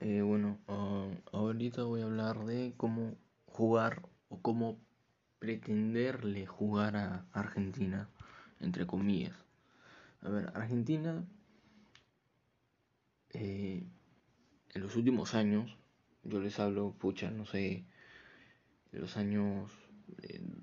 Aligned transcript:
Eh, 0.00 0.22
bueno, 0.22 0.58
ah, 0.68 1.08
ahorita 1.32 1.82
voy 1.82 2.02
a 2.02 2.04
hablar 2.04 2.44
de 2.44 2.74
cómo 2.76 3.16
jugar 3.46 4.02
o 4.28 4.40
cómo 4.40 4.78
pretenderle 5.40 6.46
jugar 6.46 6.96
a 6.96 7.26
Argentina, 7.32 8.08
entre 8.60 8.86
comillas. 8.86 9.34
A 10.22 10.28
ver, 10.30 10.52
Argentina 10.54 11.24
eh, 13.30 13.86
en 14.74 14.82
los 14.82 14.96
últimos 14.96 15.34
años, 15.34 15.76
yo 16.22 16.40
les 16.40 16.58
hablo, 16.60 16.92
pucha, 16.98 17.30
no 17.30 17.44
sé, 17.44 17.84
en 18.92 19.00
los 19.00 19.16
años 19.16 19.72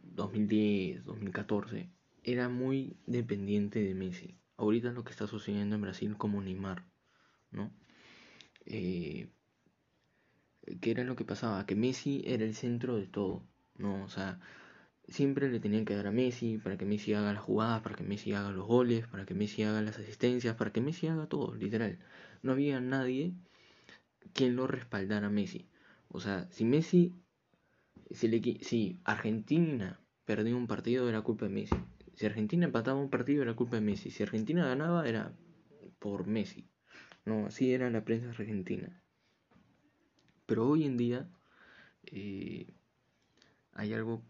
2010, 0.04 1.04
2014, 1.06 1.90
era 2.24 2.50
muy 2.50 2.98
dependiente 3.06 3.82
de 3.84 3.94
Messi. 3.96 4.38
Ahorita 4.58 4.92
lo 4.92 5.04
que 5.04 5.12
está 5.12 5.28
sucediendo 5.28 5.76
en 5.76 5.82
Brasil 5.82 6.18
como 6.18 6.42
Neymar, 6.42 6.86
¿no? 7.52 7.72
Eh, 8.66 9.28
¿Qué 10.82 10.92
era 10.92 11.04
lo 11.04 11.16
que 11.16 11.26
pasaba? 11.26 11.66
Que 11.66 11.76
Messi 11.76 12.22
era 12.26 12.44
el 12.44 12.56
centro 12.56 12.98
de 12.98 13.08
todo, 13.08 13.44
¿no? 13.78 14.04
O 14.04 14.10
sea, 14.10 14.40
siempre 15.08 15.50
le 15.52 15.60
tenían 15.60 15.86
que 15.86 15.96
dar 15.96 16.08
a 16.08 16.12
Messi 16.12 16.58
para 16.58 16.78
que 16.78 16.86
Messi 16.86 17.14
haga 17.14 17.34
las 17.34 17.44
jugadas, 17.44 17.82
para 17.82 17.96
que 17.96 18.04
Messi 18.04 18.34
haga 18.34 18.52
los 18.52 18.66
goles, 18.68 19.08
para 19.08 19.26
que 19.26 19.34
Messi 19.36 19.64
haga 19.64 19.82
las 19.82 19.98
asistencias, 20.00 20.56
para 20.56 20.72
que 20.74 20.82
Messi 20.82 21.08
haga 21.08 21.28
todo, 21.28 21.56
literal. 21.56 22.00
No 22.44 22.52
había 22.54 22.80
nadie 22.82 23.34
quien 24.34 24.56
lo 24.56 24.68
respaldara 24.68 25.28
a 25.28 25.30
Messi. 25.30 25.68
O 26.10 26.20
sea, 26.20 26.48
si 26.52 26.66
Messi, 26.66 27.14
si, 28.12 28.28
le, 28.28 28.42
si 28.64 29.00
Argentina 29.04 30.00
perdía 30.26 30.56
un 30.56 30.68
partido 30.68 31.08
era 31.10 31.22
culpa 31.22 31.46
de 31.46 31.52
Messi. 31.52 31.76
Si 32.16 32.26
Argentina 32.26 32.66
empataba 32.66 33.00
un 33.00 33.10
partido 33.10 33.44
era 33.44 33.56
culpa 33.56 33.76
de 33.76 33.82
Messi. 33.82 34.10
Si 34.12 34.24
Argentina 34.24 34.66
ganaba 34.68 35.08
era 35.08 35.34
por 36.00 36.28
Messi. 36.28 36.68
No, 37.26 37.48
así 37.48 37.74
era 37.74 37.90
la 37.90 38.06
prensa 38.06 38.30
argentina. 38.30 39.02
Pero 40.46 40.68
hoy 40.68 40.86
en 40.86 40.96
día 40.96 41.28
eh, 42.04 42.68
hay 43.74 43.94
algo 43.94 44.22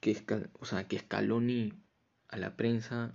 que, 0.00 0.12
es, 0.12 0.24
o 0.58 0.64
sea, 0.64 0.88
que 0.88 0.98
Scaloni 0.98 1.74
a 2.28 2.38
la 2.38 2.56
prensa, 2.56 3.14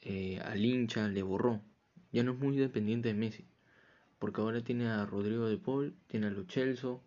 eh, 0.00 0.40
al 0.44 0.64
hincha, 0.64 1.08
le 1.08 1.22
borró. 1.22 1.62
Ya 2.10 2.22
no 2.22 2.32
es 2.32 2.38
muy 2.38 2.56
dependiente 2.56 3.08
de 3.08 3.14
Messi. 3.14 3.46
Porque 4.18 4.40
ahora 4.40 4.62
tiene 4.62 4.88
a 4.88 5.04
Rodrigo 5.04 5.46
de 5.46 5.58
Paul, 5.58 5.94
tiene 6.06 6.28
a 6.28 6.30
Lo 6.30 6.44
Celso, 6.44 7.04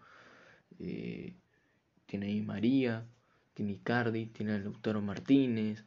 eh, 0.77 1.35
tiene 2.05 2.39
a 2.39 2.43
María, 2.43 3.07
tiene 3.55 3.71
a 3.71 3.75
Icardi, 3.75 4.27
tiene 4.27 4.53
a 4.53 4.59
Lautaro 4.59 5.01
Martínez. 5.01 5.85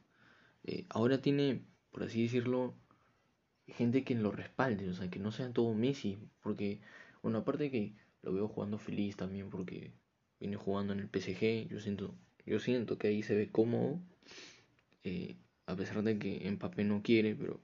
ahora 0.88 1.20
tiene, 1.20 1.62
por 1.92 2.02
así 2.04 2.22
decirlo, 2.24 2.74
gente 3.66 4.04
que 4.04 4.14
lo 4.14 4.32
respalde, 4.32 4.88
o 4.88 4.94
sea, 4.94 5.10
que 5.10 5.18
no 5.18 5.32
sea 5.32 5.52
todo 5.52 5.74
Messi, 5.74 6.18
porque, 6.42 6.80
bueno, 7.22 7.38
aparte 7.38 7.70
que 7.70 7.94
lo 8.22 8.32
veo 8.32 8.48
jugando 8.48 8.78
feliz 8.78 9.16
también 9.16 9.50
porque 9.50 9.92
viene 10.40 10.56
jugando 10.56 10.92
en 10.92 11.00
el 11.00 11.08
PSG, 11.08 11.68
yo 11.68 11.80
siento, 11.80 12.14
yo 12.46 12.58
siento 12.58 12.98
que 12.98 13.08
ahí 13.08 13.22
se 13.22 13.34
ve 13.34 13.50
cómodo, 13.50 14.00
eh, 15.04 15.36
a 15.66 15.76
pesar 15.76 16.02
de 16.02 16.18
que 16.18 16.50
Mbappé 16.50 16.84
no 16.84 17.02
quiere, 17.02 17.34
pero 17.34 17.60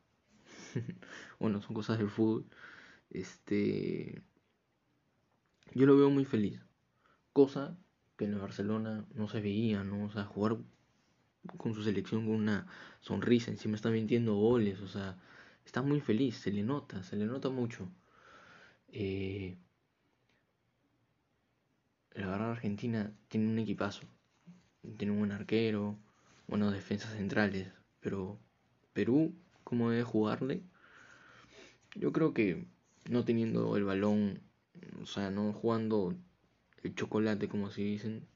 bueno, 1.40 1.60
son 1.62 1.74
cosas 1.74 1.98
del 1.98 2.10
fútbol. 2.10 2.46
Este, 3.10 4.22
yo 5.74 5.86
lo 5.86 5.96
veo 5.96 6.10
muy 6.10 6.24
feliz, 6.24 6.60
cosa 7.33 7.77
que 8.16 8.24
en 8.24 8.34
el 8.34 8.40
Barcelona 8.40 9.06
no 9.14 9.28
se 9.28 9.40
veía, 9.40 9.84
¿no? 9.84 10.05
O 10.05 10.10
sea, 10.10 10.24
jugar 10.24 10.58
con 11.56 11.74
su 11.74 11.83
selección 11.83 12.27
con 12.27 12.34
una 12.34 12.66
sonrisa, 13.00 13.50
encima 13.50 13.77
está 13.77 13.90
mintiendo 13.90 14.34
goles, 14.34 14.80
o 14.80 14.88
sea, 14.88 15.16
está 15.69 15.83
muy 15.83 16.00
feliz, 16.00 16.38
se 16.38 16.50
le 16.50 16.62
nota, 16.62 17.02
se 17.02 17.14
le 17.14 17.27
nota 17.27 17.50
mucho. 17.50 17.91
Eh, 18.88 19.58
la 22.14 22.27
verdad 22.28 22.52
Argentina 22.52 23.12
tiene 23.28 23.48
un 23.48 23.58
equipazo, 23.58 24.06
tiene 24.96 25.12
un 25.12 25.19
buen 25.19 25.33
arquero, 25.33 25.98
buenas 26.46 26.73
defensas 26.73 27.12
centrales, 27.12 27.70
pero 28.01 28.39
Perú, 28.95 29.34
¿cómo 29.62 29.90
debe 29.90 30.05
jugarle? 30.05 30.62
Yo 31.95 32.12
creo 32.12 32.33
que 32.33 32.64
no 33.11 33.27
teniendo 33.27 33.77
el 33.77 33.85
balón, 33.85 34.40
o 35.02 35.05
sea, 35.05 35.30
no 35.30 35.52
jugando 35.52 36.14
el 36.83 36.95
chocolate 36.95 37.46
como 37.46 37.70
se 37.70 37.83
dicen, 37.83 38.27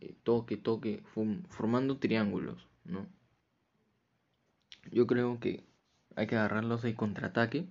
eh, 0.00 0.14
toque, 0.22 0.56
toque, 0.56 1.02
formando 1.48 1.98
triángulos, 1.98 2.68
¿no? 2.84 3.08
Yo 4.92 5.08
creo 5.08 5.40
que 5.40 5.68
hay 6.16 6.26
que 6.26 6.36
agarrarlos 6.36 6.82
de 6.82 6.94
contraataque, 6.94 7.68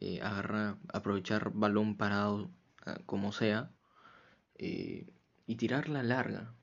eh, 0.00 0.20
aprovechar 0.22 1.50
balón 1.52 1.96
parado 1.96 2.50
ah, 2.84 2.98
como 3.06 3.32
sea 3.32 3.70
eh, 4.56 5.06
y 5.46 5.56
tirarla 5.56 6.02
larga, 6.02 6.54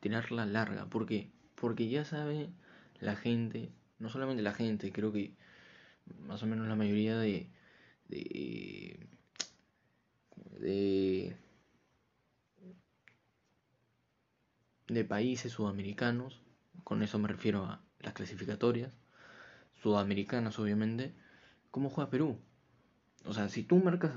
tirarla 0.00 0.46
larga, 0.46 0.86
¿por 0.86 1.06
qué? 1.06 1.30
Porque 1.54 1.88
ya 1.88 2.04
sabe 2.04 2.50
la 3.00 3.16
gente, 3.16 3.72
no 3.98 4.08
solamente 4.08 4.42
la 4.42 4.52
gente, 4.52 4.92
creo 4.92 5.12
que 5.12 5.34
más 6.20 6.42
o 6.42 6.46
menos 6.46 6.68
la 6.68 6.76
mayoría 6.76 7.18
de, 7.18 7.50
de, 8.08 9.06
de, 10.58 11.36
de 14.88 15.04
países 15.04 15.52
sudamericanos, 15.52 16.42
con 16.84 17.02
eso 17.02 17.18
me 17.18 17.28
refiero 17.28 17.64
a 17.64 17.82
las 18.00 18.14
clasificatorias, 18.14 18.92
sudamericanas 19.82 20.58
obviamente, 20.58 21.14
¿cómo 21.70 21.90
juega 21.90 22.10
Perú? 22.10 22.38
O 23.24 23.34
sea, 23.34 23.48
si 23.48 23.62
tú 23.62 23.76
marcas 23.76 24.12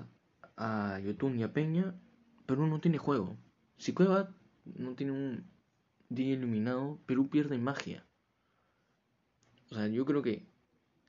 a 0.58 1.00
Yotun 1.00 1.40
y 1.40 1.44
a 1.44 1.54
Peña, 1.54 1.96
Perú 2.46 2.68
no 2.68 2.80
tiene 2.80 2.98
juego. 2.98 3.36
Si 3.78 3.94
Cueva 3.94 4.36
no 4.66 4.96
tiene 4.96 5.12
un 5.12 5.50
día 6.10 6.34
iluminado, 6.34 7.00
Perú 7.06 7.30
pierde 7.30 7.58
magia. 7.58 8.06
O 9.72 9.76
sea, 9.76 9.88
yo 9.88 10.06
creo 10.06 10.22
que 10.22 10.48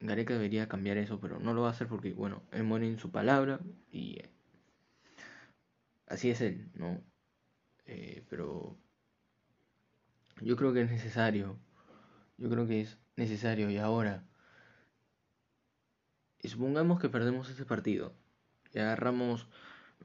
Gareca 0.01 0.35
debería 0.35 0.69
cambiar 0.69 0.97
eso, 0.97 1.21
pero 1.21 1.39
no 1.39 1.55
lo 1.55 1.63
va 1.63 1.69
a 1.69 1.71
hacer 1.73 1.87
porque, 1.87 2.13
bueno, 2.13 2.43
él 2.53 2.65
muere 2.65 2.89
en 2.89 2.99
su 2.99 3.11
palabra 3.11 3.61
y 3.91 4.19
eh, 4.19 4.31
así 6.07 6.31
es 6.31 6.41
él, 6.41 6.71
¿no? 6.75 7.03
Eh, 7.87 8.25
pero 8.29 8.77
yo 10.41 10.57
creo 10.57 10.73
que 10.73 10.83
es 10.83 10.91
necesario, 10.91 11.59
yo 12.39 12.51
creo 12.51 12.67
que 12.67 12.81
es 12.83 12.99
necesario 13.17 13.71
y 13.71 13.79
ahora 13.79 14.25
y 16.43 16.49
supongamos 16.49 17.01
que 17.01 17.09
perdemos 17.09 17.51
ese 17.51 17.65
partido. 17.65 18.13
Y 18.73 18.79
agarramos, 18.79 19.49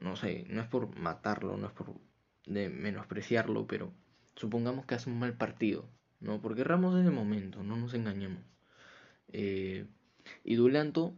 no 0.00 0.16
sé, 0.16 0.46
no 0.48 0.60
es 0.62 0.68
por 0.68 0.96
matarlo, 0.96 1.56
no 1.56 1.66
es 1.66 1.72
por 1.72 1.94
de 2.46 2.68
menospreciarlo, 2.68 3.66
pero 3.66 3.92
supongamos 4.34 4.86
que 4.86 4.94
hace 4.94 5.10
un 5.10 5.18
mal 5.18 5.34
partido, 5.34 5.88
¿no? 6.20 6.40
Porque 6.40 6.64
Ramos 6.64 6.98
es 6.98 7.04
de 7.04 7.10
momento, 7.10 7.62
no 7.62 7.76
nos 7.76 7.94
engañemos. 7.94 8.42
Eh, 9.28 9.86
y 10.44 10.54
Dulanto, 10.56 11.14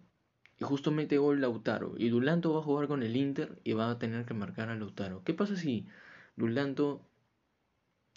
y 0.59 0.65
justo 0.65 0.91
mete 0.91 1.19
gol 1.19 1.41
Lautaro. 1.41 1.95
Y 1.97 2.09
Dulanto 2.09 2.53
va 2.53 2.61
a 2.61 2.65
jugar 2.65 2.89
con 2.89 3.03
el 3.03 3.17
Inter 3.17 3.61
y 3.65 3.73
va 3.73 3.91
a 3.91 3.99
tener 3.99 4.25
que 4.25 4.35
marcar 4.35 4.69
a 4.69 4.77
Lautaro. 4.77 5.23
¿Qué 5.25 5.35
pasa 5.35 5.57
si 5.57 5.87
Dulanto 6.37 7.03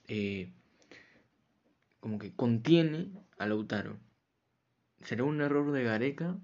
eh, 0.07 0.51
como 1.99 2.19
que 2.19 2.33
contiene 2.33 3.11
a 3.37 3.47
Lautaro? 3.47 3.97
¿Será 5.01 5.23
un 5.23 5.41
error 5.41 5.71
de 5.71 5.83
Gareca 5.83 6.37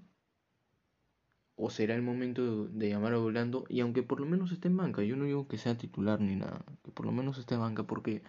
o 1.56 1.70
será 1.70 1.94
el 1.94 2.02
momento 2.02 2.66
de, 2.66 2.88
llamar 2.90 3.12
a 3.14 3.18
Orlando 3.18 3.64
y 3.68 3.80
aunque 3.80 4.02
por 4.02 4.20
lo 4.20 4.26
menos 4.26 4.52
esté 4.52 4.68
en 4.68 4.76
banca, 4.76 5.02
yo 5.02 5.16
no 5.16 5.24
digo 5.24 5.46
que 5.48 5.58
sea 5.58 5.76
titular 5.76 6.20
ni 6.20 6.36
nada, 6.36 6.64
que 6.82 6.90
por 6.90 7.06
lo 7.06 7.12
menos 7.12 7.38
esté 7.38 7.54
en 7.54 7.60
banca 7.60 7.84
porque 7.84 8.22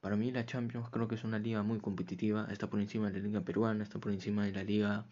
para 0.00 0.16
mí 0.16 0.30
la 0.30 0.46
Champions 0.46 0.88
creo 0.90 1.08
que 1.08 1.14
es 1.14 1.24
una 1.24 1.38
liga 1.38 1.62
muy 1.62 1.78
competitiva, 1.78 2.48
está 2.50 2.68
por 2.68 2.80
encima 2.80 3.10
de 3.10 3.20
la 3.20 3.26
liga 3.26 3.40
peruana, 3.42 3.82
está 3.82 3.98
por 3.98 4.12
encima 4.12 4.44
de 4.46 4.52
la 4.52 4.64
liga 4.64 5.06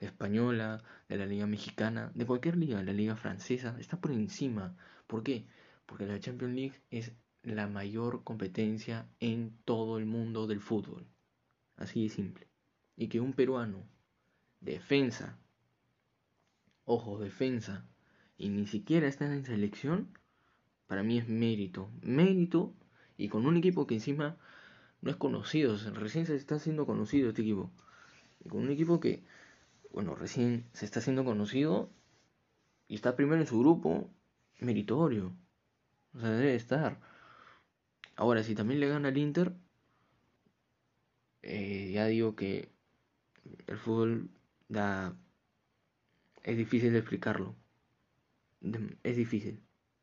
española, 0.00 0.82
de 1.08 1.16
la 1.16 1.26
liga 1.26 1.46
mexicana, 1.46 2.10
de 2.14 2.26
cualquier 2.26 2.56
liga, 2.56 2.82
la 2.82 2.92
liga 2.92 3.16
francesa, 3.16 3.76
está 3.78 4.00
por 4.00 4.10
encima. 4.10 4.76
¿Por 5.06 5.22
qué? 5.22 5.46
Porque 5.86 6.06
la 6.06 6.18
Champions 6.18 6.54
League 6.54 6.80
es 6.90 7.12
la 7.42 7.68
mayor 7.68 8.24
competencia 8.24 9.06
en 9.20 9.56
todo 9.64 9.98
el 9.98 10.06
mundo 10.06 10.46
del 10.46 10.60
fútbol. 10.60 11.06
Así 11.76 12.04
de 12.04 12.08
simple. 12.08 12.48
Y 12.96 13.08
que 13.08 13.20
un 13.20 13.32
peruano, 13.32 13.86
defensa, 14.60 15.38
ojo, 16.84 17.18
defensa, 17.18 17.86
y 18.36 18.48
ni 18.48 18.66
siquiera 18.66 19.06
está 19.06 19.26
en 19.26 19.44
selección, 19.44 20.08
para 20.86 21.02
mí 21.02 21.18
es 21.18 21.28
mérito. 21.28 21.90
Mérito 22.02 22.74
y 23.16 23.28
con 23.28 23.46
un 23.46 23.56
equipo 23.56 23.86
que 23.86 23.94
encima 23.94 24.36
no 25.00 25.10
es 25.10 25.16
conocido, 25.16 25.76
recién 25.94 26.26
se 26.26 26.34
está 26.36 26.56
haciendo 26.56 26.86
conocido 26.86 27.28
este 27.28 27.42
equipo. 27.42 27.70
Y 28.44 28.48
con 28.48 28.62
un 28.62 28.70
equipo 28.70 29.00
que, 29.00 29.22
bueno, 29.92 30.14
recién 30.14 30.66
se 30.72 30.84
está 30.84 31.00
haciendo 31.00 31.24
conocido 31.24 31.90
y 32.88 32.94
está 32.94 33.16
primero 33.16 33.40
en 33.40 33.46
su 33.46 33.58
grupo, 33.58 34.10
meritorio. 34.60 35.32
O 36.14 36.20
sea, 36.20 36.30
debe 36.30 36.54
estar. 36.54 37.00
Ahora, 38.16 38.42
si 38.42 38.54
también 38.54 38.80
le 38.80 38.88
gana 38.88 39.08
al 39.08 39.18
Inter, 39.18 39.54
eh, 41.42 41.90
ya 41.92 42.06
digo 42.06 42.34
que 42.36 42.70
el 43.66 43.78
fútbol 43.78 44.30
da 44.68 45.16
es 46.44 46.56
difícil 46.56 46.94
explicarlo. 46.96 47.56
es 49.02 49.16
difícil. 49.16 49.62